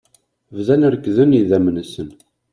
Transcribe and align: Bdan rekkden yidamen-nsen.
Bdan 0.55 0.81
rekkden 0.93 1.29
yidamen-nsen. 1.37 2.09